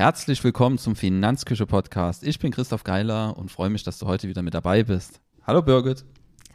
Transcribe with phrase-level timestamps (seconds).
[0.00, 2.24] Herzlich willkommen zum Finanzküche Podcast.
[2.24, 5.20] Ich bin Christoph Geiler und freue mich, dass du heute wieder mit dabei bist.
[5.46, 6.06] Hallo Birgit.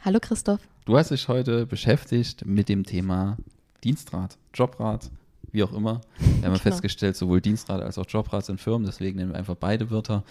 [0.04, 0.58] Hallo Christoph.
[0.84, 3.36] Du hast dich heute beschäftigt mit dem Thema
[3.84, 5.12] Dienstrat, Jobrat,
[5.52, 6.00] wie auch immer.
[6.18, 6.56] Wir haben genau.
[6.56, 10.24] festgestellt, sowohl Dienstrat als auch Jobrat sind Firmen, deswegen nehmen wir einfach beide Wörter.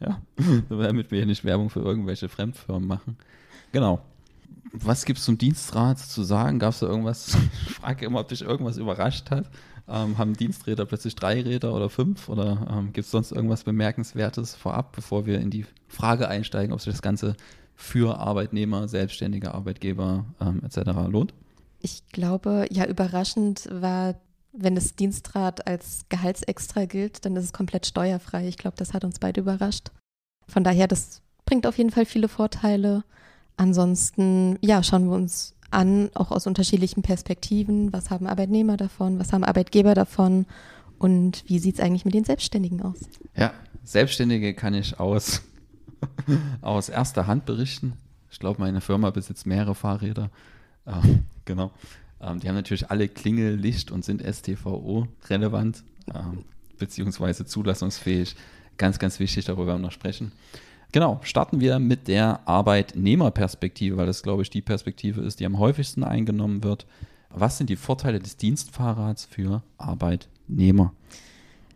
[0.00, 0.22] Ja,
[0.70, 3.18] damit wir hier nicht Werbung für irgendwelche Fremdfirmen machen.
[3.72, 4.00] Genau.
[4.72, 6.58] Was gibt es zum Dienstrat zu sagen?
[6.58, 7.36] Gab es da irgendwas?
[7.68, 9.50] Ich frage immer, ob dich irgendwas überrascht hat.
[9.86, 12.28] Ähm, haben Diensträder plötzlich drei Räder oder fünf?
[12.28, 16.80] Oder ähm, gibt es sonst irgendwas Bemerkenswertes vorab, bevor wir in die Frage einsteigen, ob
[16.80, 17.36] sich das Ganze
[17.74, 20.90] für Arbeitnehmer, selbstständige Arbeitgeber ähm, etc.
[21.08, 21.34] lohnt?
[21.80, 24.14] Ich glaube, ja, überraschend war,
[24.52, 28.48] wenn das Dienstrad als Gehaltsextra gilt, dann ist es komplett steuerfrei.
[28.48, 29.90] Ich glaube, das hat uns beide überrascht.
[30.46, 33.04] Von daher, das bringt auf jeden Fall viele Vorteile.
[33.56, 37.92] Ansonsten, ja, schauen wir uns an, auch aus unterschiedlichen Perspektiven.
[37.92, 39.18] Was haben Arbeitnehmer davon?
[39.18, 40.46] Was haben Arbeitgeber davon?
[40.98, 42.98] Und wie sieht es eigentlich mit den Selbstständigen aus?
[43.36, 45.42] Ja, Selbstständige kann ich aus,
[46.62, 47.94] aus erster Hand berichten.
[48.30, 50.30] Ich glaube, meine Firma besitzt mehrere Fahrräder.
[50.86, 51.70] Ähm, genau.
[52.20, 56.44] Ähm, die haben natürlich alle Klingel, Licht und sind STVO relevant, ähm,
[56.78, 58.36] beziehungsweise zulassungsfähig.
[58.76, 60.32] Ganz, ganz wichtig, darüber werden wir noch sprechen.
[60.94, 65.58] Genau, starten wir mit der Arbeitnehmerperspektive, weil das, glaube ich, die Perspektive ist, die am
[65.58, 66.86] häufigsten eingenommen wird.
[67.30, 70.92] Was sind die Vorteile des Dienstfahrrads für Arbeitnehmer?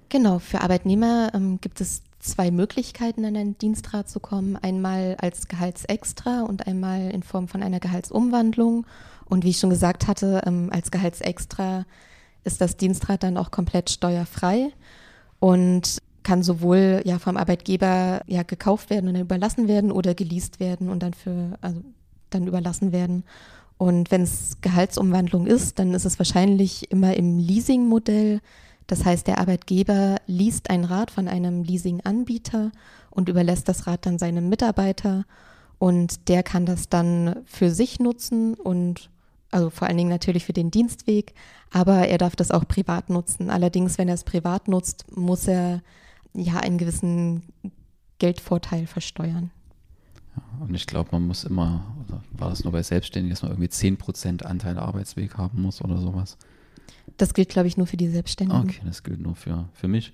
[0.08, 4.54] Genau, für Arbeitnehmer ähm, gibt es zwei Möglichkeiten, an ein Dienstrad zu kommen.
[4.54, 8.86] Einmal als Gehaltsextra und einmal in Form von einer Gehaltsumwandlung.
[9.24, 11.86] Und wie ich schon gesagt hatte, ähm, als Gehaltsextra
[12.44, 14.70] ist das Dienstrad dann auch komplett steuerfrei.
[15.40, 20.60] Und kann sowohl ja vom Arbeitgeber ja gekauft werden und dann überlassen werden oder geleast
[20.60, 21.80] werden und dann für also
[22.28, 23.24] dann überlassen werden.
[23.78, 28.40] Und wenn es Gehaltsumwandlung ist, dann ist es wahrscheinlich immer im Leasing-Modell.
[28.86, 32.72] Das heißt, der Arbeitgeber liest ein Rad von einem Leasing-Anbieter
[33.10, 35.24] und überlässt das Rad dann seinem Mitarbeiter
[35.78, 39.08] und der kann das dann für sich nutzen und
[39.50, 41.32] also vor allen Dingen natürlich für den Dienstweg,
[41.70, 43.48] aber er darf das auch privat nutzen.
[43.48, 45.80] Allerdings, wenn er es privat nutzt, muss er
[46.34, 47.42] ja einen gewissen
[48.18, 49.50] Geldvorteil versteuern.
[50.36, 51.84] Ja, und ich glaube, man muss immer,
[52.32, 56.36] war das nur bei Selbstständigen, dass man irgendwie 10% Anteil Arbeitsweg haben muss oder sowas?
[57.16, 58.62] Das gilt, glaube ich, nur für die Selbstständigen.
[58.62, 60.12] Okay, das gilt nur für, für mich.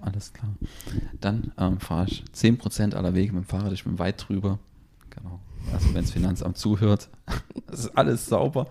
[0.00, 0.54] Alles klar.
[1.20, 4.58] Dann ähm, fahre ich 10% aller Wege mit dem Fahrrad, ich bin weit drüber.
[5.10, 5.40] Genau.
[5.72, 7.08] Also wenn das Finanzamt zuhört,
[7.66, 8.66] das ist alles sauber.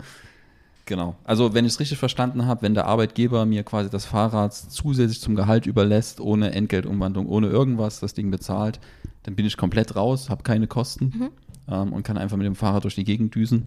[0.84, 1.16] Genau.
[1.24, 5.20] Also wenn ich es richtig verstanden habe, wenn der Arbeitgeber mir quasi das Fahrrad zusätzlich
[5.20, 8.80] zum Gehalt überlässt, ohne Entgeltumwandlung, ohne irgendwas, das Ding bezahlt,
[9.22, 11.30] dann bin ich komplett raus, habe keine Kosten mhm.
[11.68, 13.66] ähm, und kann einfach mit dem Fahrrad durch die Gegend düsen.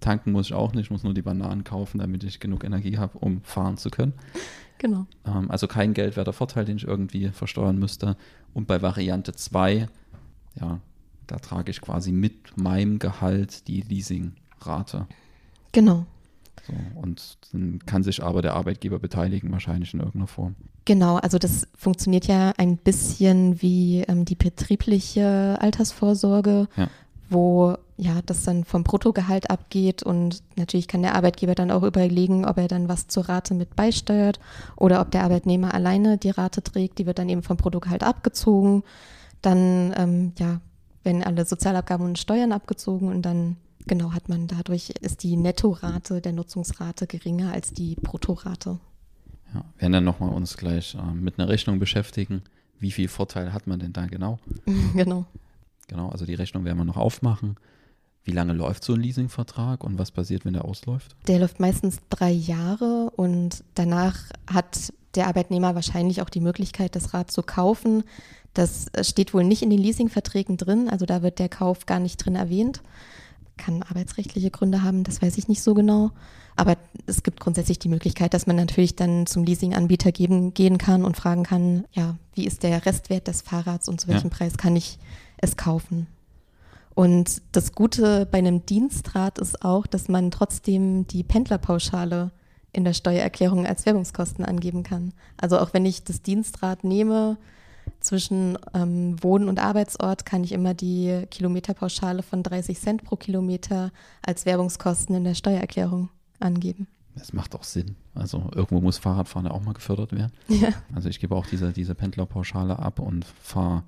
[0.00, 3.18] Tanken muss ich auch nicht, muss nur die Bananen kaufen, damit ich genug Energie habe,
[3.18, 4.14] um fahren zu können.
[4.78, 5.06] Genau.
[5.26, 8.16] Ähm, also kein geldwerter Vorteil, den ich irgendwie versteuern müsste.
[8.54, 9.88] Und bei Variante 2,
[10.58, 10.80] ja,
[11.26, 15.06] da trage ich quasi mit meinem Gehalt die Leasingrate.
[15.72, 16.06] Genau.
[16.66, 20.56] So, und dann kann sich aber der Arbeitgeber beteiligen, wahrscheinlich in irgendeiner Form.
[20.84, 26.88] Genau, also das funktioniert ja ein bisschen wie ähm, die betriebliche Altersvorsorge, ja.
[27.28, 32.46] wo ja das dann vom Bruttogehalt abgeht und natürlich kann der Arbeitgeber dann auch überlegen,
[32.46, 34.40] ob er dann was zur Rate mit beisteuert
[34.76, 38.82] oder ob der Arbeitnehmer alleine die Rate trägt, die wird dann eben vom Bruttogehalt abgezogen.
[39.42, 40.60] Dann ähm, ja,
[41.02, 43.56] werden alle Sozialabgaben und Steuern abgezogen und dann
[43.90, 48.78] Genau, hat man dadurch, ist die Nettorate der Nutzungsrate geringer als die Bruttorate.
[49.52, 52.42] Ja, wir werden dann nochmal uns gleich äh, mit einer Rechnung beschäftigen.
[52.78, 54.38] Wie viel Vorteil hat man denn da genau?
[54.94, 55.24] genau.
[55.88, 57.56] Genau, also die Rechnung werden wir noch aufmachen.
[58.22, 61.16] Wie lange läuft so ein Leasingvertrag und was passiert, wenn der ausläuft?
[61.26, 67.12] Der läuft meistens drei Jahre und danach hat der Arbeitnehmer wahrscheinlich auch die Möglichkeit, das
[67.12, 68.04] Rad zu kaufen.
[68.54, 72.24] Das steht wohl nicht in den Leasingverträgen drin, also da wird der Kauf gar nicht
[72.24, 72.82] drin erwähnt
[73.60, 76.10] kann arbeitsrechtliche Gründe haben, das weiß ich nicht so genau.
[76.56, 76.76] Aber
[77.06, 81.16] es gibt grundsätzlich die Möglichkeit, dass man natürlich dann zum Leasinganbieter geben, gehen kann und
[81.16, 84.36] fragen kann, ja, wie ist der Restwert des Fahrrads und zu welchem ja.
[84.36, 84.98] Preis kann ich
[85.38, 86.06] es kaufen?
[86.94, 92.30] Und das Gute bei einem Dienstrad ist auch, dass man trotzdem die Pendlerpauschale
[92.72, 95.12] in der Steuererklärung als Werbungskosten angeben kann.
[95.36, 97.36] Also auch wenn ich das Dienstrad nehme,
[98.00, 103.92] zwischen ähm, Wohn- und Arbeitsort kann ich immer die Kilometerpauschale von 30 Cent pro Kilometer
[104.22, 106.08] als Werbungskosten in der Steuererklärung
[106.38, 106.86] angeben.
[107.14, 107.96] Das macht auch Sinn.
[108.14, 110.32] Also irgendwo muss Fahrradfahren ja auch mal gefördert werden.
[110.48, 110.70] Ja.
[110.94, 113.84] Also ich gebe auch diese, diese Pendlerpauschale ab und fahre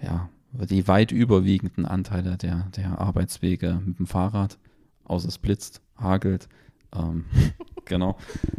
[0.00, 4.58] ja, die weit überwiegenden Anteile der, der Arbeitswege mit dem Fahrrad,
[5.04, 6.48] außer es blitzt, hagelt,
[6.94, 7.24] ähm,
[7.88, 8.16] genau.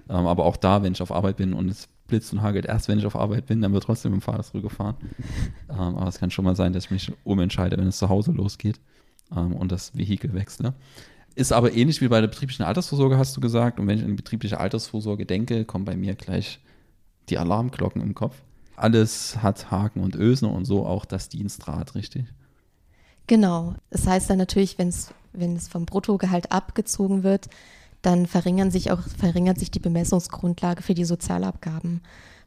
[0.09, 2.87] Ähm, aber auch da, wenn ich auf Arbeit bin und es blitzt und hagelt erst,
[2.87, 4.95] wenn ich auf Arbeit bin, dann wird trotzdem dem Fahrrad zurückgefahren.
[5.69, 8.31] Ähm, aber es kann schon mal sein, dass ich mich umentscheide, wenn es zu Hause
[8.31, 8.79] losgeht
[9.35, 10.73] ähm, und das Vehikel wechsle.
[11.35, 13.79] Ist aber ähnlich wie bei der betrieblichen Altersvorsorge, hast du gesagt.
[13.79, 16.59] Und wenn ich an die betriebliche Altersvorsorge denke, kommen bei mir gleich
[17.29, 18.35] die Alarmglocken im Kopf.
[18.75, 22.25] Alles hat Haken und Ösen und so auch das Dienstrad, richtig?
[23.27, 23.75] Genau.
[23.89, 27.49] Das heißt dann natürlich, wenn es vom Bruttogehalt abgezogen wird,
[28.01, 32.01] dann verringern sich auch, verringert sich die Bemessungsgrundlage für die Sozialabgaben,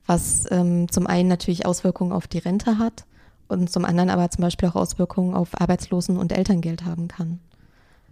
[0.06, 3.04] was ähm, zum einen natürlich Auswirkungen auf die Rente hat
[3.49, 7.38] und zum anderen aber zum Beispiel auch Auswirkungen auf Arbeitslosen- und Elterngeld haben kann.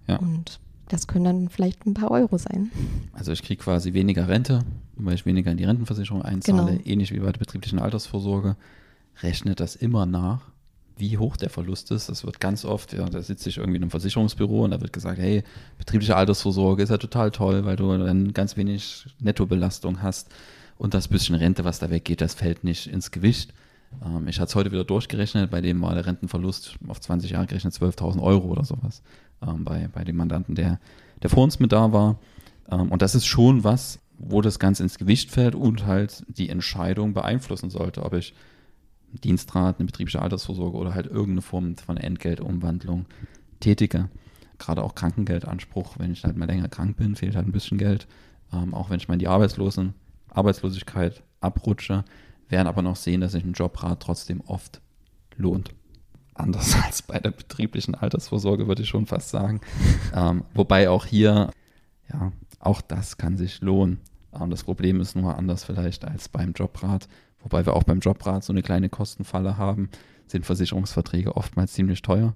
[0.07, 0.17] Ja.
[0.17, 2.71] Und das können dann vielleicht ein paar Euro sein.
[3.13, 4.65] Also ich kriege quasi weniger Rente,
[4.97, 6.83] weil ich weniger in die Rentenversicherung einzahle, genau.
[6.85, 8.57] ähnlich wie bei der betrieblichen Altersvorsorge,
[9.23, 10.43] rechnet das immer nach
[11.00, 12.08] wie hoch der Verlust ist.
[12.08, 14.93] Das wird ganz oft, ja, da sitze ich irgendwie in einem Versicherungsbüro und da wird
[14.93, 15.43] gesagt, hey,
[15.79, 20.29] betriebliche Altersvorsorge ist ja total toll, weil du dann ganz wenig Nettobelastung hast
[20.79, 23.52] und das bisschen Rente, was da weggeht, das fällt nicht ins Gewicht.
[24.05, 27.47] Ähm, ich hatte es heute wieder durchgerechnet, bei dem war der Rentenverlust auf 20 Jahre
[27.47, 29.02] gerechnet 12.000 Euro oder sowas
[29.47, 30.79] ähm, bei, bei dem Mandanten, der,
[31.23, 32.19] der vor uns mit da war.
[32.70, 36.50] Ähm, und das ist schon was, wo das Ganze ins Gewicht fällt und halt die
[36.50, 38.35] Entscheidung beeinflussen sollte, ob ich
[39.19, 43.07] Dienstrat, eine betriebliche Altersvorsorge oder halt irgendeine Form von Entgeltumwandlung
[43.61, 44.09] tätige.
[44.59, 48.07] Gerade auch Krankengeldanspruch, wenn ich halt mal länger krank bin, fehlt halt ein bisschen Geld.
[48.53, 49.95] Ähm, auch wenn ich mal in die Arbeitslosen,
[50.29, 52.05] Arbeitslosigkeit abrutsche,
[52.49, 54.81] werden aber noch sehen, dass sich ein Jobrat trotzdem oft
[55.37, 55.71] lohnt.
[56.35, 59.61] Anders als bei der betrieblichen Altersvorsorge, würde ich schon fast sagen.
[60.15, 61.51] ähm, wobei auch hier,
[62.12, 64.01] ja, auch das kann sich lohnen.
[64.39, 67.09] Ähm, das Problem ist nur anders vielleicht als beim Jobrat.
[67.43, 69.89] Wobei wir auch beim Jobrat so eine kleine Kostenfalle haben,
[70.27, 72.35] sind Versicherungsverträge oftmals ziemlich teuer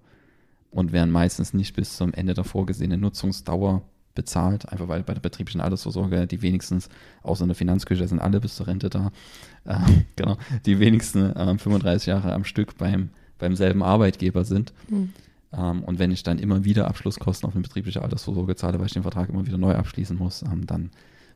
[0.71, 3.83] und werden meistens nicht bis zum Ende der vorgesehenen Nutzungsdauer
[4.15, 6.89] bezahlt, einfach weil bei der betrieblichen Altersvorsorge die wenigstens,
[7.23, 9.11] außer in der Finanzküche sind alle bis zur Rente da,
[9.65, 9.79] äh,
[10.17, 10.37] genau,
[10.67, 14.73] die wenigsten äh, 35 Jahre am Stück beim, beim selben Arbeitgeber sind.
[14.89, 15.13] Mhm.
[15.53, 18.93] Ähm, und wenn ich dann immer wieder Abschlusskosten auf eine betriebliche Altersvorsorge zahle, weil ich
[18.93, 20.91] den Vertrag immer wieder neu abschließen muss, ähm, dann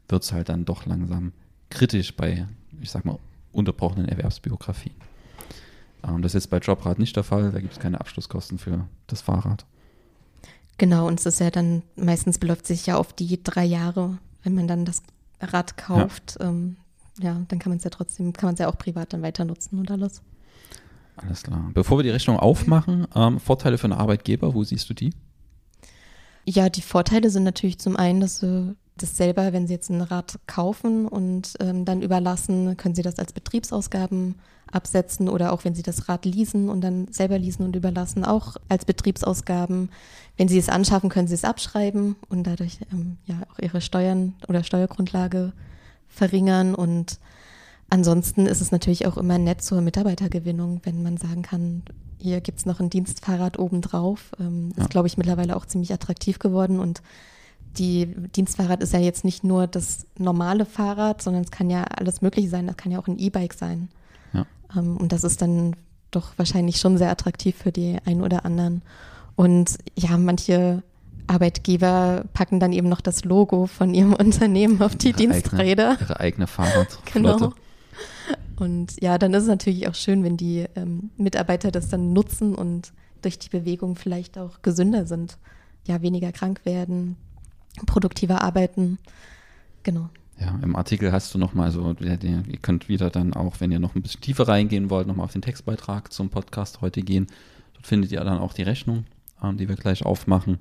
[0.09, 1.32] wird es halt dann doch langsam
[1.71, 2.47] kritisch bei,
[2.81, 3.19] ich sag mal,
[3.53, 4.95] unterbrochenen Erwerbsbiografien.
[6.06, 8.87] Ähm, das ist jetzt bei Jobrat nicht der Fall, da gibt es keine Abschlusskosten für
[9.06, 9.67] das Fahrrad.
[10.79, 14.55] Genau, und es ist ja dann, meistens beläuft sich ja auf die drei Jahre, wenn
[14.55, 15.03] man dann das
[15.41, 16.37] Rad kauft.
[16.39, 16.77] Ja, ähm,
[17.21, 19.45] ja dann kann man es ja trotzdem, kann man es ja auch privat dann weiter
[19.45, 20.23] nutzen und alles.
[21.17, 21.71] Alles klar.
[21.75, 25.12] Bevor wir die Rechnung aufmachen, ähm, Vorteile für einen Arbeitgeber, wo siehst du die?
[26.45, 30.00] Ja, die Vorteile sind natürlich zum einen, dass du das selber, wenn Sie jetzt ein
[30.00, 34.37] Rad kaufen und ähm, dann überlassen, können Sie das als Betriebsausgaben
[34.71, 38.56] absetzen oder auch wenn Sie das Rad leasen und dann selber leasen und überlassen, auch
[38.69, 39.91] als Betriebsausgaben.
[40.37, 44.35] Wenn Sie es anschaffen, können Sie es abschreiben und dadurch ähm, ja auch Ihre Steuern
[44.49, 45.53] oder Steuergrundlage
[46.09, 47.19] verringern und
[47.91, 51.83] ansonsten ist es natürlich auch immer nett zur Mitarbeitergewinnung, wenn man sagen kann,
[52.21, 54.33] hier gibt es noch ein Dienstfahrrad obendrauf.
[54.41, 54.83] Ähm, ja.
[54.83, 57.03] Ist, glaube ich, mittlerweile auch ziemlich attraktiv geworden und
[57.78, 62.22] die Dienstfahrrad ist ja jetzt nicht nur das normale Fahrrad, sondern es kann ja alles
[62.22, 62.66] Mögliche sein.
[62.66, 63.88] Das kann ja auch ein E-Bike sein.
[64.32, 64.46] Ja.
[64.76, 65.76] Ähm, und das ist dann
[66.11, 68.82] doch wahrscheinlich schon sehr attraktiv für die einen oder anderen.
[69.37, 70.82] Und ja, manche
[71.26, 75.90] Arbeitgeber packen dann eben noch das Logo von ihrem Unternehmen auf die ihre Diensträder.
[75.90, 77.12] Eigene, ihre eigene Fahrradflotte.
[77.12, 77.52] genau.
[78.56, 82.54] Und ja, dann ist es natürlich auch schön, wenn die ähm, Mitarbeiter das dann nutzen
[82.54, 82.92] und
[83.23, 85.38] durch die Bewegung vielleicht auch gesünder sind.
[85.87, 87.16] Ja, weniger krank werden,
[87.87, 88.99] produktiver arbeiten.
[89.82, 90.08] Genau.
[90.40, 93.97] Ja, im Artikel hast du nochmal so, ihr könnt wieder dann auch, wenn ihr noch
[93.97, 97.26] ein bisschen tiefer reingehen wollt, nochmal auf den Textbeitrag zum Podcast heute gehen.
[97.75, 99.04] Dort findet ihr dann auch die Rechnung,
[99.42, 100.58] ähm, die wir gleich aufmachen.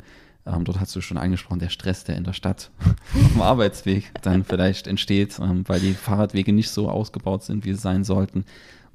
[0.47, 4.11] Ähm, dort hast du schon angesprochen, der Stress, der in der Stadt auf dem Arbeitsweg
[4.23, 8.45] dann vielleicht entsteht, ähm, weil die Fahrradwege nicht so ausgebaut sind, wie sie sein sollten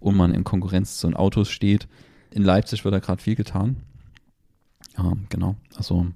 [0.01, 1.87] und man in Konkurrenz zu den Autos steht.
[2.33, 3.77] In Leipzig wird da gerade viel getan.
[5.31, 6.07] Genau, also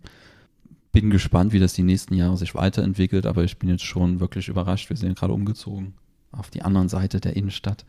[0.96, 4.48] bin gespannt, wie das die nächsten Jahre sich weiterentwickelt, aber ich bin jetzt schon wirklich
[4.48, 4.88] überrascht.
[4.88, 5.92] Wir sind gerade umgezogen
[6.32, 7.84] auf die anderen Seite der Innenstadt.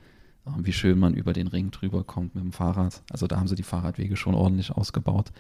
[0.46, 3.02] Ähm, wie schön man über den Ring drüber kommt mit dem Fahrrad.
[3.10, 5.32] Also da haben sie die Fahrradwege schon ordentlich ausgebaut.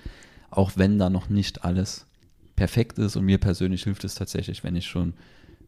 [0.50, 2.08] Auch wenn da noch nicht alles
[2.56, 5.14] perfekt ist und mir persönlich hilft es tatsächlich, wenn ich schon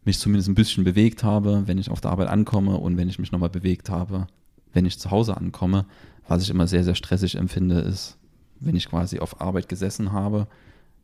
[0.05, 3.19] mich zumindest ein bisschen bewegt habe, wenn ich auf der Arbeit ankomme und wenn ich
[3.19, 4.27] mich nochmal bewegt habe,
[4.71, 5.85] wenn ich zu Hause ankomme.
[6.29, 8.17] Was ich immer sehr, sehr stressig empfinde, ist,
[8.61, 10.47] wenn ich quasi auf Arbeit gesessen habe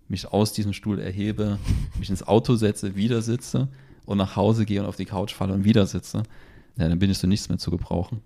[0.08, 1.58] mich aus diesem Stuhl erhebe,
[2.00, 3.68] mich ins Auto setze, wieder sitze
[4.06, 6.24] und nach Hause gehe und auf die Couch falle und wieder sitze,
[6.78, 8.22] ja, dann bin ich so nichts mehr zu gebrauchen.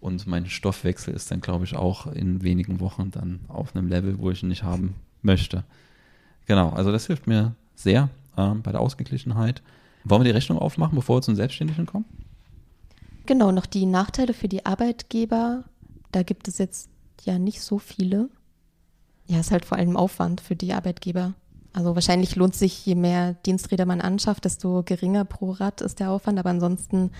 [0.00, 4.18] Und mein Stoffwechsel ist dann, glaube ich, auch in wenigen Wochen dann auf einem Level,
[4.18, 5.64] wo ich ihn nicht haben möchte.
[6.46, 9.62] Genau, also das hilft mir sehr ähm, bei der Ausgeglichenheit.
[10.04, 12.04] Wollen wir die Rechnung aufmachen, bevor wir zum Selbstständigen kommen?
[13.24, 15.64] Genau, noch die Nachteile für die Arbeitgeber.
[16.12, 16.90] Da gibt es jetzt
[17.22, 18.28] ja nicht so viele.
[19.26, 21.34] Ja, ist halt vor allem Aufwand für die Arbeitgeber.
[21.72, 26.10] Also wahrscheinlich lohnt sich, je mehr Diensträder man anschafft, desto geringer pro Rad ist der
[26.10, 26.38] Aufwand.
[26.38, 27.10] Aber ansonsten,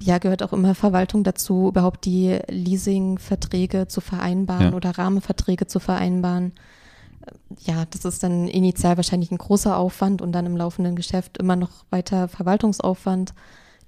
[0.00, 4.74] ja, gehört auch immer Verwaltung dazu, überhaupt die Leasingverträge zu vereinbaren ja.
[4.74, 6.52] oder Rahmenverträge zu vereinbaren.
[7.60, 11.56] Ja, das ist dann initial wahrscheinlich ein großer Aufwand und dann im laufenden Geschäft immer
[11.56, 13.32] noch weiter Verwaltungsaufwand.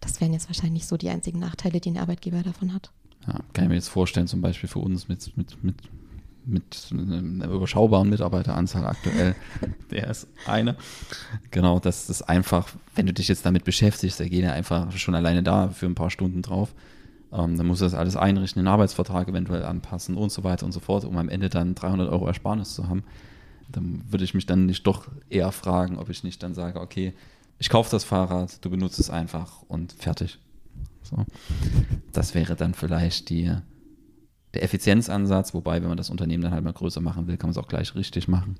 [0.01, 2.91] Das wären jetzt wahrscheinlich so die einzigen Nachteile, die ein Arbeitgeber davon hat.
[3.27, 5.77] Ja, kann ich mir jetzt vorstellen, zum Beispiel für uns mit, mit, mit,
[6.47, 9.35] mit einer überschaubaren Mitarbeiteranzahl aktuell,
[9.91, 10.77] der ist eine.
[11.51, 15.15] Genau, das ist einfach, wenn du dich jetzt damit beschäftigst, da gehen ja einfach schon
[15.15, 16.73] alleine da für ein paar Stunden drauf.
[17.33, 20.73] Ähm, dann musst du das alles einrichten, den Arbeitsvertrag eventuell anpassen und so weiter und
[20.73, 23.03] so fort, um am Ende dann 300 Euro Ersparnis zu haben.
[23.69, 27.13] Dann würde ich mich dann nicht doch eher fragen, ob ich nicht dann sage, okay,
[27.59, 30.39] ich kaufe das Fahrrad, du benutzt es einfach und fertig.
[31.03, 31.25] So.
[32.13, 33.53] Das wäre dann vielleicht die,
[34.55, 37.53] der Effizienzansatz, wobei, wenn man das Unternehmen dann halt mal größer machen will, kann man
[37.53, 38.57] es auch gleich richtig machen.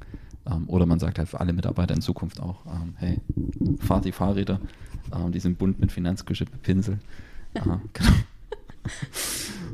[0.51, 3.21] Ähm, oder man sagt halt für alle Mitarbeiter in Zukunft auch, ähm, hey,
[3.79, 4.61] fahrt die Fahrräder,
[5.15, 6.99] ähm, die sind bunt mit Finanzküche Pinsel.
[7.55, 7.81] Äh, genau.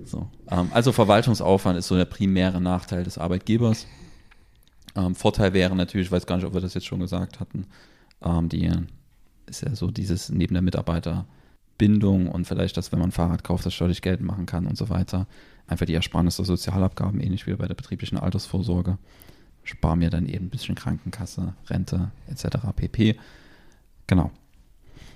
[0.04, 0.28] so.
[0.46, 3.86] Also Verwaltungsaufwand ist so der primäre Nachteil des Arbeitgebers.
[5.14, 7.66] Vorteil wäre natürlich, ich weiß gar nicht, ob wir das jetzt schon gesagt hatten,
[8.48, 8.70] die
[9.46, 10.62] ist ja so dieses neben der
[11.82, 14.76] Mitarbeiterbindung und vielleicht, dass wenn man ein Fahrrad kauft, das steuerlich Geld machen kann und
[14.76, 15.26] so weiter.
[15.66, 18.98] Einfach die Ersparnis der Sozialabgaben, ähnlich wie bei der betrieblichen Altersvorsorge.
[19.64, 22.58] Spar mir dann eben ein bisschen Krankenkasse, Rente etc.
[22.74, 23.16] pp.
[24.06, 24.30] Genau.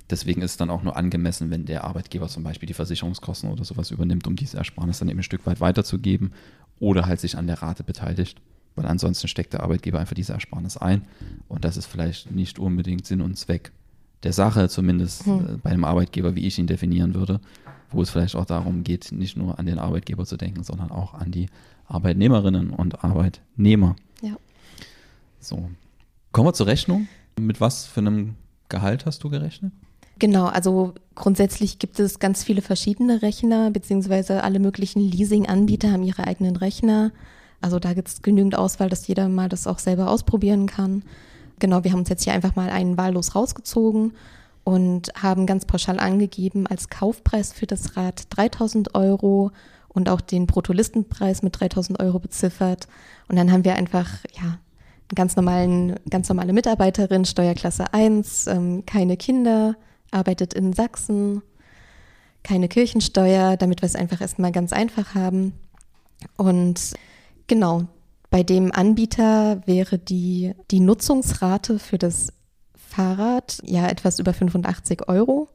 [0.08, 3.64] Deswegen ist es dann auch nur angemessen, wenn der Arbeitgeber zum Beispiel die Versicherungskosten oder
[3.64, 6.32] sowas übernimmt, um diese Ersparnis dann eben ein Stück weit weiterzugeben
[6.78, 8.40] oder halt sich an der Rate beteiligt,
[8.76, 11.04] weil ansonsten steckt der Arbeitgeber einfach diese Ersparnis ein
[11.49, 13.73] und das ist vielleicht nicht unbedingt Sinn und Zweck
[14.23, 15.38] der Sache, zumindest hm.
[15.38, 17.40] Äh, bei einem Arbeitgeber, wie ich ihn definieren würde,
[17.90, 21.14] wo es vielleicht auch darum geht, nicht nur an den Arbeitgeber zu denken, sondern auch
[21.14, 21.49] an die
[21.87, 23.96] Arbeitnehmerinnen und Arbeitnehmer.
[24.23, 24.37] Ja.
[25.38, 25.70] So.
[26.32, 27.08] Kommen wir zur Rechnung.
[27.38, 28.35] Mit was für einem
[28.68, 29.73] Gehalt hast du gerechnet?
[30.18, 36.26] Genau, also grundsätzlich gibt es ganz viele verschiedene Rechner, beziehungsweise alle möglichen Leasing-Anbieter haben ihre
[36.26, 37.12] eigenen Rechner.
[37.61, 41.02] Also da gibt es genügend Auswahl, dass jeder mal das auch selber ausprobieren kann.
[41.58, 44.12] Genau, wir haben uns jetzt hier einfach mal einen wahllos rausgezogen
[44.64, 49.52] und haben ganz pauschal angegeben als Kaufpreis für das Rad 3000 Euro
[49.88, 52.88] und auch den Bruttolistenpreis mit 3000 Euro beziffert.
[53.28, 54.58] Und dann haben wir einfach, ja,
[55.14, 59.76] ganz normalen, ganz normale Mitarbeiterin, Steuerklasse 1, ähm, keine Kinder,
[60.10, 61.42] arbeitet in Sachsen,
[62.42, 65.54] keine Kirchensteuer, damit wir es einfach erstmal ganz einfach haben.
[66.36, 66.94] Und
[67.46, 67.84] genau,
[68.30, 72.33] bei dem Anbieter wäre die, die Nutzungsrate für das
[72.75, 75.49] Fahrrad ja etwas über 85 Euro.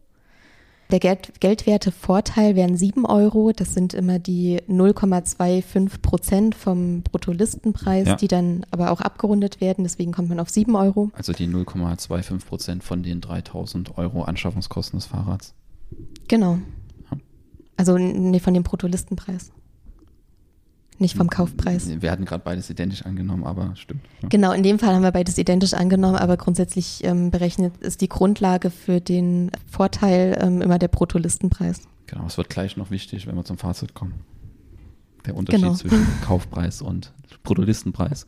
[0.92, 3.54] Der Geld, Geldwertevorteil wären 7 Euro.
[3.54, 8.16] Das sind immer die 0,25 Prozent vom Bruttolistenpreis, ja.
[8.16, 9.86] die dann aber auch abgerundet werden.
[9.86, 11.10] Deswegen kommt man auf 7 Euro.
[11.14, 15.54] Also die 0,25 Prozent von den 3000 Euro Anschaffungskosten des Fahrrads.
[16.28, 16.60] Genau.
[17.78, 19.52] Also nee, von dem Bruttolistenpreis
[21.02, 21.90] nicht vom Kaufpreis.
[22.02, 24.02] Wir hatten gerade beides identisch angenommen, aber stimmt.
[24.22, 24.30] Ja.
[24.30, 28.10] Genau, in dem Fall haben wir beides identisch angenommen, aber grundsätzlich ähm, berechnet ist die
[28.10, 31.82] Grundlage für den Vorteil ähm, immer der Bruttolistenpreis.
[32.08, 34.14] Genau, es wird gleich noch wichtig, wenn wir zum Fazit kommen.
[35.26, 35.76] Der Unterschied genau.
[35.76, 37.12] zwischen Kaufpreis und
[37.44, 38.26] Bruttolistenpreis.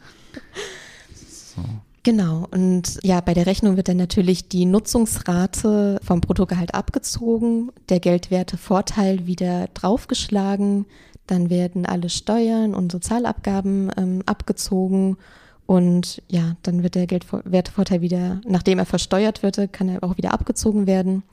[1.56, 1.62] So.
[2.04, 8.02] Genau, und ja, bei der Rechnung wird dann natürlich die Nutzungsrate vom Bruttogehalt abgezogen, der
[8.02, 10.86] Geldwertevorteil wieder draufgeschlagen,
[11.28, 15.18] dann werden alle Steuern und Sozialabgaben ähm, abgezogen
[15.66, 20.34] und ja, dann wird der Geldwertevorteil wieder, nachdem er versteuert wird, kann er auch wieder
[20.34, 21.24] abgezogen werden.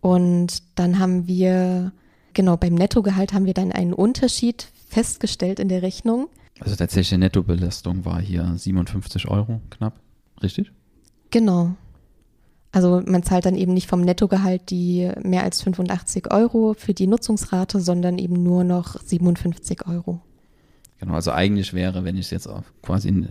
[0.00, 1.92] Und dann haben wir,
[2.32, 6.28] genau, beim Nettogehalt haben wir dann einen Unterschied festgestellt in der Rechnung.
[6.60, 9.98] Also tatsächlich Nettobelastung war hier 57 Euro knapp,
[10.42, 10.72] richtig?
[11.30, 11.74] Genau.
[12.72, 17.08] Also man zahlt dann eben nicht vom Nettogehalt die mehr als 85 Euro für die
[17.08, 20.20] Nutzungsrate, sondern eben nur noch 57 Euro.
[20.98, 22.48] Genau, also eigentlich wäre, wenn ich es jetzt
[22.82, 23.24] quasi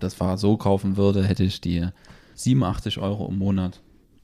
[0.00, 1.86] das Fahrrad so kaufen würde, hätte ich die
[2.34, 3.80] 87 Euro im Monat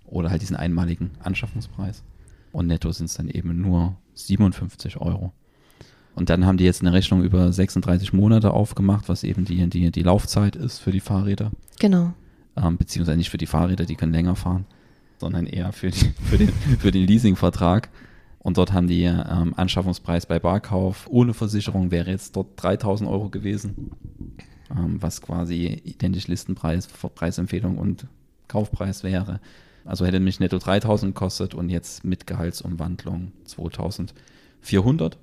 [0.07, 2.03] oder halt diesen einmaligen Anschaffungspreis.
[2.53, 5.33] Und netto sind es dann eben nur 57 Euro.
[6.17, 9.93] Und dann haben die jetzt eine Rechnung über 36 Monate aufgemacht, was eben die, die,
[9.93, 11.53] die Laufzeit ist für die Fahrräder.
[11.79, 12.15] Genau
[12.61, 14.67] ähm, beziehungsweise nicht für die Fahrräder, die können länger fahren,
[15.19, 17.89] sondern eher für, die, für den, für den Leasingvertrag.
[18.39, 23.29] Und dort haben die ähm, Anschaffungspreis bei Barkauf ohne Versicherung wäre jetzt dort 3000 Euro
[23.29, 23.91] gewesen,
[24.71, 28.07] ähm, was quasi identisch Listenpreis, Preisempfehlung und
[28.49, 29.41] Kaufpreis wäre.
[29.85, 35.19] Also hätte mich netto 3000 gekostet und jetzt mit Gehaltsumwandlung 2400.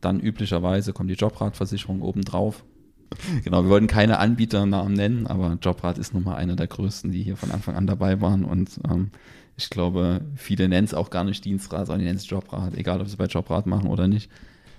[0.00, 2.64] Dann üblicherweise kommt die Jobratversicherung obendrauf.
[3.44, 7.22] Genau, wir wollten keine Anbieternamen nennen, aber Jobrat ist nun mal einer der größten, die
[7.22, 8.44] hier von Anfang an dabei waren.
[8.44, 9.10] Und ähm,
[9.56, 13.00] ich glaube, viele nennen es auch gar nicht Dienstrat, sondern die nennen es Jobrat, egal
[13.00, 14.30] ob sie bei Jobrat machen oder nicht.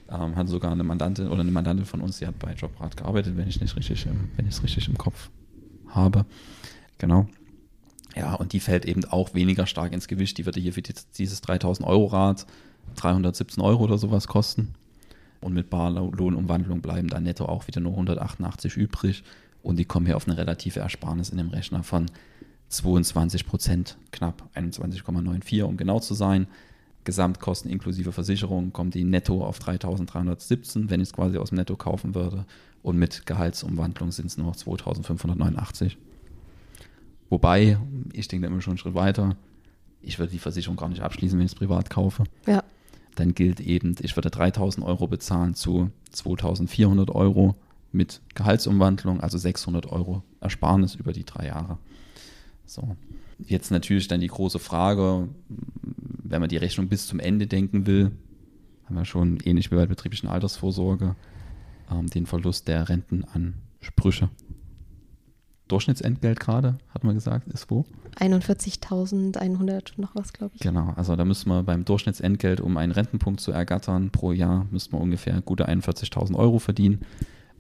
[0.10, 3.38] Ähm, hat sogar eine Mandantin oder eine Mandantin von uns, die hat bei Jobrat gearbeitet,
[3.38, 5.30] wenn ich nicht richtig, wenn ich es richtig im Kopf
[5.88, 6.26] habe.
[6.98, 7.28] Genau.
[8.16, 10.38] Ja, und die fällt eben auch weniger stark ins Gewicht.
[10.38, 12.46] Die würde hier für dieses 3000 Euro Rad
[12.96, 14.74] 317 Euro oder sowas kosten.
[15.46, 19.24] Und mit Barlohnumwandlung bleiben dann netto auch wieder nur 188 übrig.
[19.62, 22.08] Und die kommen hier auf eine relative Ersparnis in dem Rechner von
[22.70, 26.48] 22 Prozent, knapp 21,94, um genau zu sein.
[27.04, 31.76] Gesamtkosten inklusive Versicherung kommt die netto auf 3317, wenn ich es quasi aus dem Netto
[31.76, 32.48] kaufen würde.
[32.82, 35.96] Und mit Gehaltsumwandlung sind es nur noch 2589.
[37.30, 37.78] Wobei,
[38.14, 39.36] ich denke immer schon einen Schritt weiter,
[40.02, 42.24] ich würde die Versicherung gar nicht abschließen, wenn ich es privat kaufe.
[42.48, 42.64] Ja.
[43.16, 47.56] Dann gilt eben, ich würde 3000 Euro bezahlen zu 2400 Euro
[47.92, 51.78] mit Gehaltsumwandlung, also 600 Euro Ersparnis über die drei Jahre.
[52.66, 52.96] So.
[53.40, 58.12] Jetzt natürlich dann die große Frage, wenn man die Rechnung bis zum Ende denken will,
[58.86, 61.16] haben wir schon ähnlich wie bei der betrieblichen Altersvorsorge
[61.92, 64.30] ähm, den Verlust der Rentenansprüche.
[65.68, 67.86] Durchschnittsentgelt gerade, hat man gesagt, ist wo?
[68.20, 70.62] 41.100 noch was, glaube ich.
[70.62, 74.94] Genau, also da müssen wir beim Durchschnittsentgelt, um einen Rentenpunkt zu ergattern pro Jahr, müssen
[74.94, 77.02] wir ungefähr gute 41.000 Euro verdienen.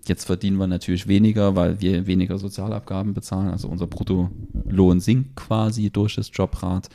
[0.08, 3.50] Jetzt verdienen wir natürlich weniger, weil wir weniger Sozialabgaben bezahlen.
[3.50, 6.90] Also unser Bruttolohn sinkt quasi durch das Jobrat.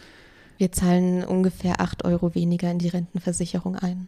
[0.59, 4.07] Wir zahlen ungefähr 8 Euro weniger in die Rentenversicherung ein.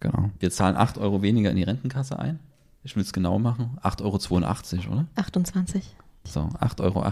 [0.00, 0.30] Genau.
[0.38, 2.38] Wir zahlen 8 Euro weniger in die Rentenkasse ein.
[2.84, 3.78] Ich will es genau machen.
[3.82, 5.06] 8,82 Euro, oder?
[5.16, 5.96] 28.
[6.28, 7.02] So, 8,28 Euro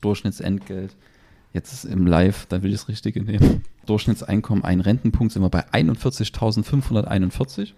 [0.00, 0.96] Durchschnittsentgelt.
[1.52, 3.64] Jetzt ist im Live, da will ich das Richtige nehmen.
[3.86, 7.72] Durchschnittseinkommen, ein Rentenpunkt sind wir bei 41.541.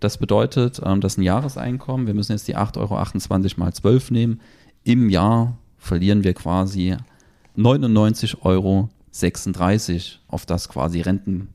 [0.00, 2.06] Das bedeutet, ähm, das ist ein Jahreseinkommen.
[2.06, 2.96] Wir müssen jetzt die 8,28 Euro
[3.56, 4.40] mal 12 nehmen.
[4.84, 6.96] Im Jahr verlieren wir quasi
[7.56, 8.90] 99,36 Euro,
[10.28, 11.48] auf das quasi Renten,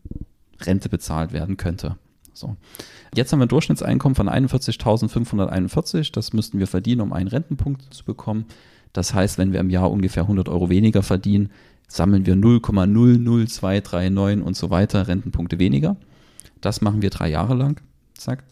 [0.62, 1.98] Rente bezahlt werden könnte.
[2.40, 2.56] So.
[3.14, 6.12] Jetzt haben wir ein Durchschnittseinkommen von 41.541.
[6.14, 8.46] Das müssten wir verdienen, um einen Rentenpunkt zu bekommen.
[8.94, 11.50] Das heißt, wenn wir im Jahr ungefähr 100 Euro weniger verdienen,
[11.88, 15.98] sammeln wir 0,00239 und so weiter Rentenpunkte weniger.
[16.62, 17.82] Das machen wir drei Jahre lang.
[18.14, 18.44] Zack.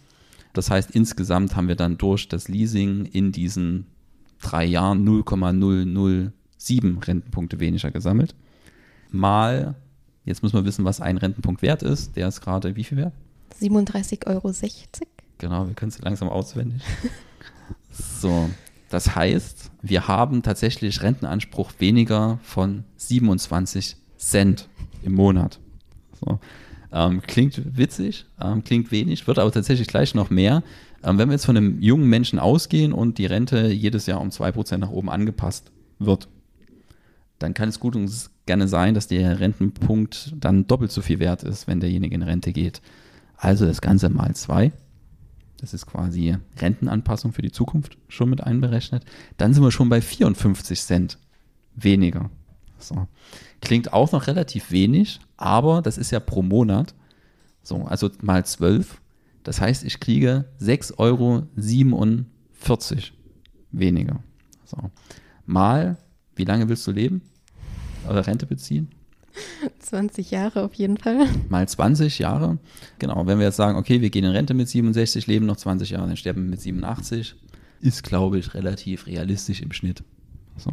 [0.54, 3.86] Das heißt, insgesamt haben wir dann durch das Leasing in diesen
[4.42, 8.36] drei Jahren 0,007 Rentenpunkte weniger gesammelt.
[9.12, 9.76] Mal,
[10.26, 12.16] jetzt muss man wissen, was ein Rentenpunkt wert ist.
[12.16, 13.14] Der ist gerade wie viel wert?
[13.62, 14.54] 37,60 Euro.
[15.38, 16.82] Genau, wir können es langsam auswendig.
[17.92, 18.50] so,
[18.90, 24.68] das heißt, wir haben tatsächlich Rentenanspruch weniger von 27 Cent
[25.04, 25.60] im Monat.
[26.20, 26.40] So.
[26.92, 30.64] Ähm, klingt witzig, ähm, klingt wenig, wird aber tatsächlich gleich noch mehr.
[31.04, 34.30] Ähm, wenn wir jetzt von einem jungen Menschen ausgehen und die Rente jedes Jahr um
[34.30, 36.30] 2% nach oben angepasst wird,
[37.40, 38.10] dann kann es gut und
[38.46, 42.52] gerne sein, dass der Rentenpunkt dann doppelt so viel wert ist, wenn derjenige in Rente
[42.54, 42.82] geht.
[43.38, 44.74] Also das Ganze mal zwei.
[45.60, 49.06] Das ist quasi Rentenanpassung für die Zukunft schon mit einberechnet.
[49.38, 51.18] Dann sind wir schon bei 54 Cent
[51.76, 52.30] weniger.
[52.78, 53.08] So.
[53.62, 56.94] Klingt auch noch relativ wenig, aber das ist ja pro Monat.
[57.64, 59.02] So, also mal 12.
[59.44, 61.48] Das heißt, ich kriege 6,47 Euro
[63.72, 64.24] weniger.
[64.66, 64.78] So.
[65.46, 65.98] Mal,
[66.36, 67.22] wie lange willst du leben?
[68.08, 68.90] Oder Rente beziehen?
[69.80, 71.28] 20 Jahre auf jeden Fall.
[71.50, 72.58] Mal 20 Jahre.
[73.00, 75.92] Genau, wenn wir jetzt sagen, okay, wir gehen in Rente mit 67, leben noch 20
[75.92, 77.36] Jahre, dann sterben wir mit 87,
[77.82, 80.04] ist, glaube ich, relativ realistisch im Schnitt.
[80.58, 80.72] So.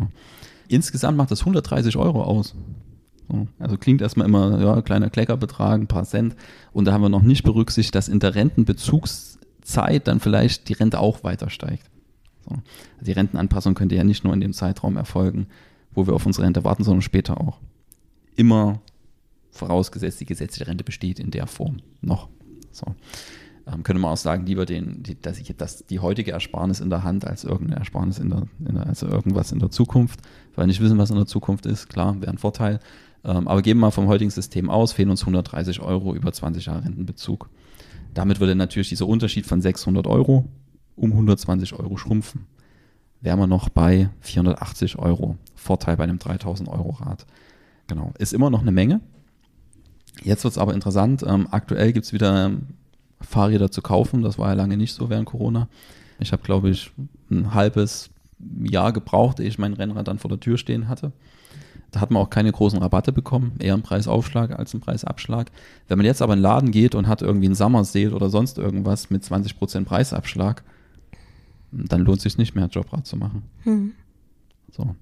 [0.69, 2.55] Insgesamt macht das 130 Euro aus.
[3.29, 3.47] So.
[3.59, 6.35] Also klingt erstmal immer, ja, kleiner Kleckerbetrag, ein paar Cent.
[6.73, 11.01] Und da haben wir noch nicht berücksichtigt, dass in der Rentenbezugszeit dann vielleicht die Rente
[11.01, 11.91] auch weiter steigt.
[12.45, 12.51] So.
[12.51, 15.47] Also die Rentenanpassung könnte ja nicht nur in dem Zeitraum erfolgen,
[15.93, 17.59] wo wir auf unsere Rente warten, sondern später auch
[18.37, 18.81] immer
[19.51, 22.29] vorausgesetzt, die gesetzliche Rente besteht in der Form noch.
[22.73, 22.95] So.
[23.67, 26.91] Ähm, könnte man auch sagen, lieber den, die, dass ich das, die heutige Ersparnis in
[26.91, 30.21] der Hand als irgendeine Ersparnis in der, in der, also irgendwas in der Zukunft,
[30.55, 32.81] weil nicht wissen, was in der Zukunft ist, klar, wäre ein Vorteil.
[33.25, 36.67] Ähm, aber geben wir mal vom heutigen System aus, fehlen uns 130 Euro über 20
[36.67, 37.49] Jahre Rentenbezug.
[38.13, 40.47] Damit würde natürlich dieser Unterschied von 600 Euro
[40.97, 42.47] um 120 Euro schrumpfen.
[43.21, 45.39] Wären wir noch bei 480 Euro.
[45.55, 47.27] Vorteil bei einem 3000 Euro Rad.
[47.87, 49.01] Genau, ist immer noch eine Menge.
[50.23, 51.25] Jetzt wird es aber interessant.
[51.27, 52.53] Ähm, aktuell gibt es wieder
[53.21, 54.23] Fahrräder zu kaufen.
[54.23, 55.69] Das war ja lange nicht so während Corona.
[56.19, 56.93] Ich habe, glaube ich,
[57.31, 58.11] ein halbes
[58.63, 61.13] Jahr gebraucht, ehe ich mein Rennrad dann vor der Tür stehen hatte.
[61.91, 65.53] Da hat man auch keine großen Rabatte bekommen, eher einen Preisaufschlag als einen Preisabschlag.
[65.87, 68.31] Wenn man jetzt aber in den Laden geht und hat irgendwie einen Summer Sale oder
[68.31, 70.65] sonst irgendwas mit 20% Preisabschlag,
[71.71, 73.43] dann lohnt es sich nicht mehr, Jobrad zu machen.
[73.63, 73.93] Hm.
[74.73, 74.95] So.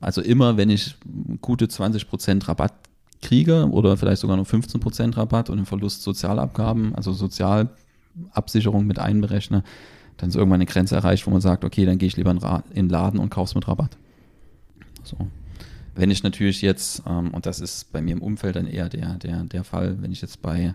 [0.00, 0.96] Also immer, wenn ich
[1.40, 2.74] gute 20% Rabatt
[3.20, 9.64] kriege oder vielleicht sogar nur 15% Rabatt und den Verlust Sozialabgaben, also Sozialabsicherung mit einberechne,
[10.18, 12.38] dann ist irgendwann eine Grenze erreicht, wo man sagt, okay, dann gehe ich lieber in
[12.74, 13.96] den Laden und kaufe es mit Rabatt.
[15.02, 15.16] So.
[15.94, 19.14] Wenn ich natürlich jetzt, ähm, und das ist bei mir im Umfeld dann eher der,
[19.14, 20.74] der, der Fall, wenn ich jetzt bei,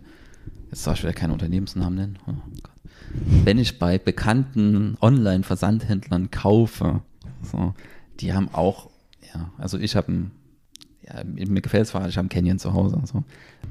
[0.70, 2.34] jetzt darf ich wieder keine Unternehmensnamen nennen, oh
[3.44, 7.02] wenn ich bei bekannten Online-Versandhändlern kaufe,
[7.42, 7.74] so,
[8.20, 8.90] die haben auch,
[9.34, 10.32] ja, also ich habe ein
[11.06, 12.98] ja, mir gefällt es ich habe einen Canyon zu Hause.
[13.00, 13.24] Also.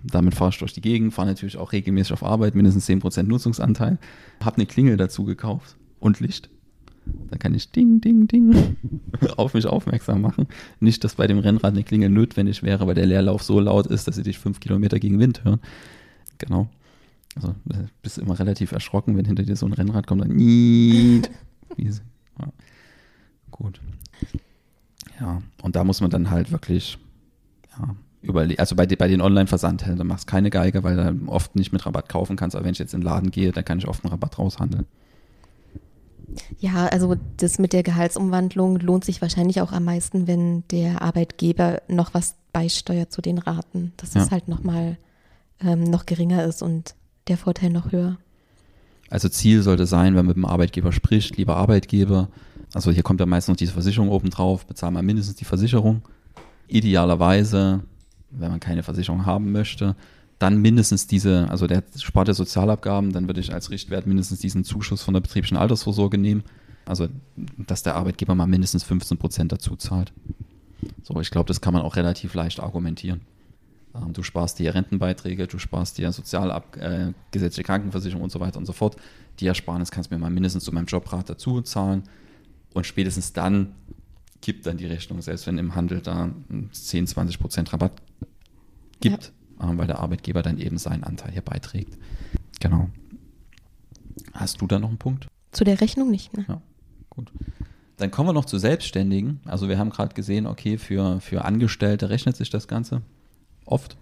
[0.05, 3.99] Damit fahre ich durch die Gegend, fahre natürlich auch regelmäßig auf Arbeit, mindestens 10% Nutzungsanteil.
[4.43, 6.51] Habe eine Klingel dazu gekauft und Licht.
[7.31, 8.77] Da kann ich ding, ding, ding
[9.37, 10.47] auf mich aufmerksam machen.
[10.79, 14.07] Nicht, dass bei dem Rennrad eine Klingel notwendig wäre, weil der Leerlauf so laut ist,
[14.07, 15.61] dass sie dich fünf Kilometer gegen Wind hören.
[16.39, 16.69] Genau.
[17.35, 17.55] Also
[18.03, 20.39] bist immer relativ erschrocken, wenn hinter dir so ein Rennrad kommt, dann
[22.39, 22.53] ja.
[23.51, 23.81] Gut.
[25.23, 26.99] Ja, und da muss man dann halt wirklich
[27.79, 31.73] ja, überle also bei, bei den Online-Versandhändlern machst du keine Geige, weil du oft nicht
[31.73, 33.87] mit Rabatt kaufen kannst, aber wenn ich jetzt in den Laden gehe, dann kann ich
[33.87, 34.87] oft einen Rabatt raushandeln.
[36.59, 41.83] Ja, also das mit der Gehaltsumwandlung lohnt sich wahrscheinlich auch am meisten, wenn der Arbeitgeber
[41.89, 44.23] noch was beisteuert zu den Raten, dass ja.
[44.23, 44.99] es halt nochmal
[45.61, 46.97] ähm, noch geringer ist und
[47.29, 48.19] der Vorteil noch höher.
[49.09, 52.29] Also Ziel sollte sein, wenn man mit dem Arbeitgeber spricht, lieber Arbeitgeber,
[52.73, 56.03] also hier kommt ja meistens noch diese Versicherung oben drauf, bezahlen wir mindestens die Versicherung.
[56.69, 57.83] Idealerweise,
[58.31, 59.95] wenn man keine Versicherung haben möchte,
[60.39, 64.65] dann mindestens diese, also der Spart der Sozialabgaben, dann würde ich als Richtwert mindestens diesen
[64.65, 66.43] Zuschuss von der betrieblichen Altersvorsorge nehmen.
[66.85, 70.13] Also, dass der Arbeitgeber mal mindestens 15 Prozent dazu zahlt.
[71.05, 73.21] So, ich glaube, das kann man auch relativ leicht argumentieren.
[73.95, 77.13] Ähm, du sparst dir Rentenbeiträge, du sparst dir Sozialab äh,
[77.63, 78.97] Krankenversicherung und so weiter und so fort.
[79.41, 82.03] Die Ersparnis kannst du mir mal mindestens zu meinem Jobrat dazu zahlen.
[82.75, 83.75] Und spätestens dann
[84.41, 86.31] kippt dann die Rechnung, selbst wenn im Handel da
[86.73, 87.93] 10, 20 Prozent Rabatt
[89.01, 89.71] gibt, ja.
[89.71, 91.97] ähm, weil der Arbeitgeber dann eben seinen Anteil hier beiträgt.
[92.61, 92.91] Genau.
[94.35, 95.29] Hast du da noch einen Punkt?
[95.53, 96.45] Zu der Rechnung nicht, ne?
[96.49, 96.61] Ja,
[97.09, 97.31] gut.
[97.99, 99.41] Dann kommen wir noch zu Selbstständigen.
[99.45, 103.03] Also wir haben gerade gesehen, okay, für, für Angestellte rechnet sich das Ganze
[103.65, 103.97] oft,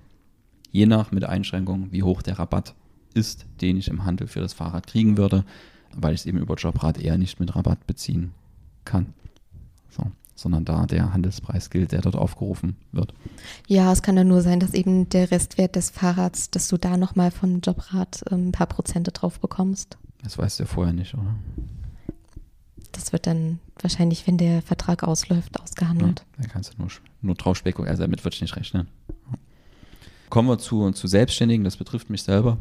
[0.70, 2.74] je nach mit Einschränkungen, wie hoch der Rabatt
[3.12, 5.44] ist, den ich im Handel für das Fahrrad kriegen würde,
[5.94, 8.33] weil ich es eben über Jobrad eher nicht mit Rabatt beziehen
[8.85, 9.14] kann.
[9.90, 10.05] So
[10.40, 13.12] sondern da der Handelspreis gilt, der dort aufgerufen wird.
[13.66, 16.97] Ja, es kann ja nur sein, dass eben der Restwert des Fahrrads, dass du da
[16.97, 19.99] nochmal von Jobrad ähm, ein paar Prozente drauf bekommst.
[20.23, 21.35] Das weißt du ja vorher nicht, oder?
[22.93, 26.25] Das wird dann wahrscheinlich, wenn der Vertrag ausläuft, ausgehandelt.
[26.38, 26.90] Ja, da kannst du nur,
[27.21, 28.88] nur drauf spekulieren, also damit würde ich nicht rechnen.
[30.31, 32.59] Kommen wir zu, zu Selbstständigen, das betrifft mich selber.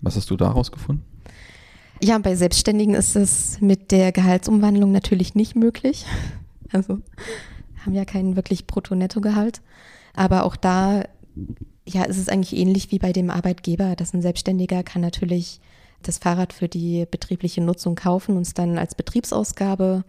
[0.00, 1.04] Was hast du daraus gefunden?
[2.04, 6.04] Ja, bei Selbstständigen ist es mit der Gehaltsumwandlung natürlich nicht möglich.
[6.74, 7.00] Also
[7.84, 9.60] haben ja keinen wirklich Brutto-Netto-Gehalt.
[10.14, 11.02] Aber auch da,
[11.86, 15.60] ja, ist es eigentlich ähnlich wie bei dem Arbeitgeber, dass ein Selbstständiger kann natürlich
[16.00, 20.02] das Fahrrad für die betriebliche Nutzung kaufen und es dann als Betriebsausgabe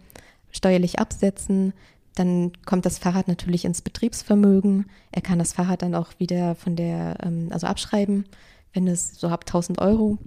[0.52, 1.74] steuerlich absetzen.
[2.14, 4.86] Dann kommt das Fahrrad natürlich ins Betriebsvermögen.
[5.12, 8.24] Er kann das Fahrrad dann auch wieder von der, ähm, also abschreiben,
[8.72, 10.18] wenn es so ab 1000 Euro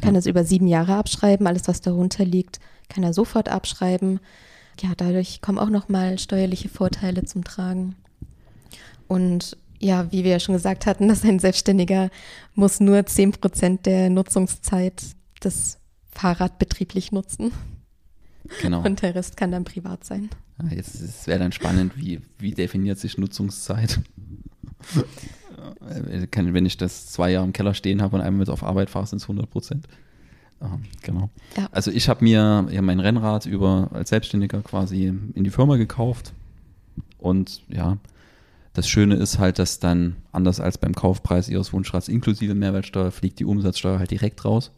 [0.00, 0.18] kann ja.
[0.18, 1.46] es über sieben Jahre abschreiben.
[1.46, 4.20] Alles, was darunter liegt, kann er sofort abschreiben.
[4.80, 7.96] Ja, dadurch kommen auch nochmal steuerliche Vorteile zum Tragen.
[9.08, 12.10] Und ja, wie wir ja schon gesagt hatten, dass ein Selbstständiger
[12.54, 15.02] muss nur zehn Prozent der Nutzungszeit
[15.40, 15.78] das
[16.10, 17.52] Fahrrad betrieblich nutzen.
[18.62, 18.84] Genau.
[18.84, 20.30] Und der Rest kann dann privat sein.
[20.62, 24.00] Ja, jetzt wäre dann spannend, wie, wie definiert sich Nutzungszeit?
[25.88, 28.90] Äh, wenn ich das zwei Jahre im Keller stehen habe und einmal mit auf Arbeit
[28.90, 29.86] fahre, sind es 100 Prozent.
[31.02, 31.30] genau.
[31.56, 31.68] Ja.
[31.72, 36.32] Also ich habe mir ja mein Rennrad über als Selbstständiger quasi in die Firma gekauft
[37.18, 37.98] und ja,
[38.76, 43.38] das Schöne ist halt, dass dann anders als beim Kaufpreis Ihres Wunschrads inklusive Mehrwertsteuer fliegt
[43.38, 44.70] die Umsatzsteuer halt direkt raus.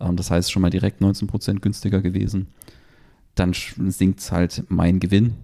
[0.00, 2.48] Ähm, das heißt schon mal direkt 19 Prozent günstiger gewesen.
[3.36, 5.34] Dann sinkt halt mein Gewinn.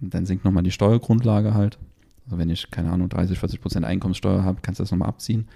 [0.00, 1.78] Dann sinkt nochmal die Steuergrundlage halt.
[2.24, 5.48] Also wenn ich, keine Ahnung, 30, 40 Prozent Einkommenssteuer habe, kannst du das nochmal abziehen.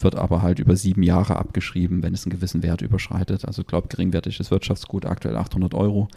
[0.00, 3.44] Wird aber halt über sieben Jahre abgeschrieben, wenn es einen gewissen Wert überschreitet.
[3.44, 6.08] Also ich glaube, geringwertiges Wirtschaftsgut aktuell 800 Euro.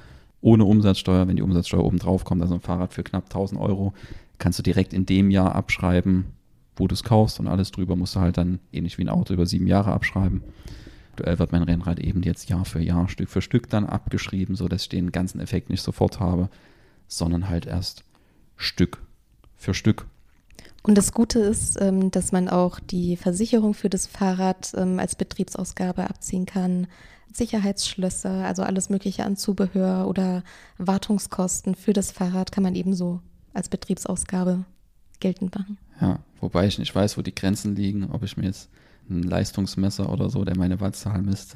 [0.42, 3.94] Ohne Umsatzsteuer, wenn die Umsatzsteuer oben drauf kommt, also ein Fahrrad für knapp 1000 Euro,
[4.38, 6.26] kannst du direkt in dem Jahr abschreiben,
[6.76, 9.34] wo du es kaufst und alles drüber musst du halt dann ähnlich wie ein Auto
[9.34, 10.44] über sieben Jahre abschreiben.
[11.12, 14.84] Aktuell wird mein Rennrad eben jetzt Jahr für Jahr, Stück für Stück dann abgeschrieben, sodass
[14.84, 16.50] ich den ganzen Effekt nicht sofort habe,
[17.08, 18.04] sondern halt erst
[18.58, 19.02] Stück
[19.58, 20.08] für Stück.
[20.84, 25.16] Und das Gute ist, ähm, dass man auch die Versicherung für das Fahrrad ähm, als
[25.16, 26.88] Betriebsausgabe abziehen kann.
[27.34, 30.44] Sicherheitsschlösser, also alles Mögliche an Zubehör oder
[30.78, 33.20] Wartungskosten für das Fahrrad kann man ebenso
[33.54, 34.64] als Betriebsausgabe
[35.20, 35.78] geltend machen.
[36.00, 38.70] Ja, wobei ich nicht weiß, wo die Grenzen liegen, ob ich mir jetzt
[39.10, 41.56] ein Leistungsmesser oder so, der meine Wattzahl misst.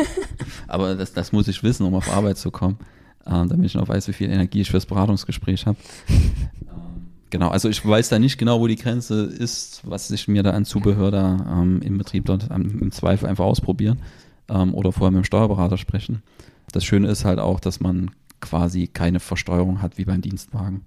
[0.68, 2.78] Aber das, das muss ich wissen, um auf Arbeit zu kommen,
[3.26, 5.76] äh, damit ich noch weiß, wie viel Energie ich fürs Beratungsgespräch habe.
[7.34, 10.52] Genau, also ich weiß da nicht genau, wo die Grenze ist, was ich mir da
[10.52, 13.98] an Zubehör da ähm, im Betrieb dort ähm, im Zweifel einfach ausprobieren
[14.48, 16.22] ähm, oder vorher mit dem Steuerberater sprechen.
[16.70, 20.82] Das Schöne ist halt auch, dass man quasi keine Versteuerung hat wie beim Dienstwagen.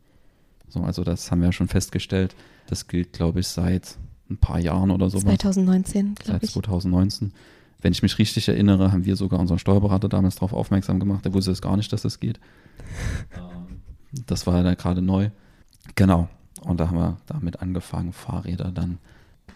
[0.70, 2.34] So, also das haben wir ja schon festgestellt.
[2.68, 3.98] Das gilt, glaube ich, seit
[4.30, 5.20] ein paar Jahren oder so.
[5.20, 6.52] 2019, glaube ich.
[6.52, 7.34] Seit 2019.
[7.82, 11.26] Wenn ich mich richtig erinnere, haben wir sogar unseren Steuerberater damals darauf aufmerksam gemacht.
[11.26, 12.40] Der wusste es gar nicht, dass das geht.
[13.36, 13.82] Ähm,
[14.26, 15.30] das war ja gerade neu.
[15.96, 16.30] Genau.
[16.62, 18.98] Und da haben wir damit angefangen, Fahrräder dann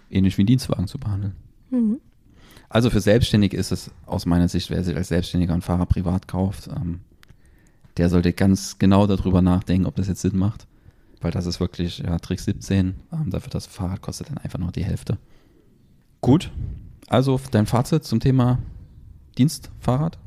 [0.10, 1.36] ähnlich wie Dienstwagen zu behandeln.
[1.70, 2.00] Mhm.
[2.70, 6.28] Also für Selbstständige ist es aus meiner Sicht, wer sich als Selbstständiger ein Fahrrad privat
[6.28, 7.02] kauft, ähm,
[7.98, 10.68] der sollte ganz genau darüber nachdenken, ob das jetzt Sinn macht.
[11.20, 12.96] Weil das ist wirklich ja, Trick 17.
[13.12, 15.18] Ähm, dafür das Fahrrad kostet dann einfach nur die Hälfte.
[16.22, 16.52] Gut.
[17.08, 18.60] Also dein Fazit zum Thema
[19.38, 20.18] Dienstfahrrad?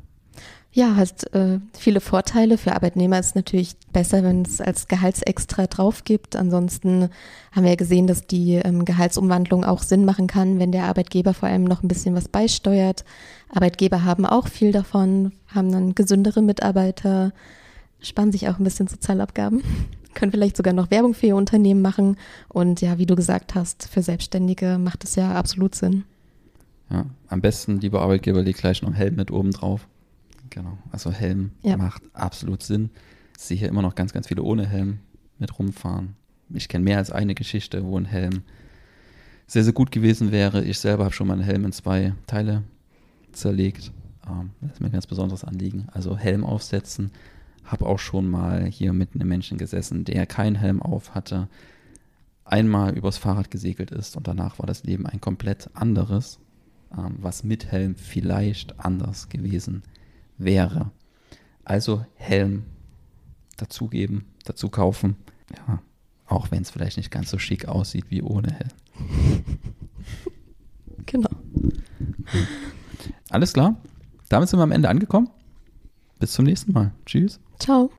[0.75, 2.57] Ja, hat äh, viele Vorteile.
[2.57, 6.35] Für Arbeitnehmer ist es natürlich besser, wenn es als Gehaltsextra drauf gibt.
[6.35, 7.07] Ansonsten
[7.53, 11.33] haben wir ja gesehen, dass die ähm, Gehaltsumwandlung auch Sinn machen kann, wenn der Arbeitgeber
[11.33, 13.05] vor allem noch ein bisschen was beisteuert.
[13.53, 17.31] Arbeitgeber haben auch viel davon, haben dann gesündere Mitarbeiter,
[18.01, 19.63] sparen sich auch ein bisschen Sozialabgaben,
[20.13, 22.17] können vielleicht sogar noch Werbung für ihr Unternehmen machen.
[22.49, 26.03] Und ja, wie du gesagt hast, für Selbstständige macht es ja absolut Sinn.
[26.91, 29.87] Ja, am besten, lieber Arbeitgeber, leg gleich noch einen Helm mit oben drauf.
[30.55, 30.77] Genau.
[30.89, 31.75] Also Helm ja.
[31.75, 32.89] macht absolut Sinn.
[33.37, 34.99] Ich sehe hier immer noch ganz, ganz viele ohne Helm
[35.37, 36.15] mit rumfahren.
[36.49, 38.43] Ich kenne mehr als eine Geschichte, wo ein Helm
[39.47, 40.63] sehr, sehr gut gewesen wäre.
[40.63, 42.63] Ich selber habe schon meinen Helm in zwei Teile
[43.33, 43.91] zerlegt.
[44.25, 45.87] Ähm, das ist mir ein ganz besonderes Anliegen.
[45.91, 47.11] Also Helm aufsetzen.
[47.65, 51.49] Habe auch schon mal hier mit einem Menschen gesessen, der keinen Helm auf hatte,
[52.45, 56.39] einmal übers Fahrrad gesegelt ist und danach war das Leben ein komplett anderes,
[56.97, 59.94] ähm, was mit Helm vielleicht anders gewesen wäre
[60.37, 60.91] wäre.
[61.63, 62.65] Also Helm
[63.57, 65.15] dazugeben, dazu kaufen.
[65.55, 65.81] Ja,
[66.27, 69.45] auch wenn es vielleicht nicht ganz so schick aussieht wie ohne Helm.
[71.07, 71.29] Genau.
[73.29, 73.75] Alles klar.
[74.29, 75.29] Damit sind wir am Ende angekommen.
[76.19, 76.93] Bis zum nächsten Mal.
[77.05, 77.39] Tschüss.
[77.59, 77.91] Ciao.